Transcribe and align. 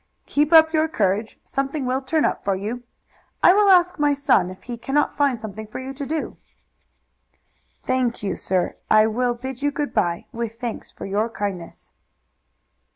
"Keep 0.25 0.51
up 0.51 0.73
your 0.73 0.87
courage! 0.87 1.39
Something 1.45 1.85
will 1.85 2.01
turn 2.01 2.25
up 2.25 2.43
for 2.43 2.55
you. 2.55 2.81
I 3.43 3.53
will 3.53 3.69
ask 3.69 3.99
my 3.99 4.15
son 4.15 4.49
if 4.49 4.63
he 4.63 4.75
cannot 4.75 5.15
find 5.15 5.39
something 5.39 5.67
for 5.67 5.77
you 5.77 5.93
to 5.93 6.07
do." 6.07 6.37
"Thank 7.83 8.23
you, 8.23 8.35
sir. 8.35 8.77
I 8.89 9.05
will 9.05 9.35
bid 9.35 9.61
you 9.61 9.69
good 9.69 9.93
by, 9.93 10.25
with 10.31 10.59
thanks 10.59 10.89
for 10.89 11.05
your 11.05 11.29
kindness." 11.29 11.91